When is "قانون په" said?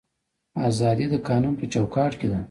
1.27-1.65